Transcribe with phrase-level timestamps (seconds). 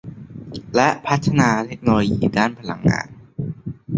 [0.75, 3.07] และพัฒนาเทคโนโลยีด้านพลังงาน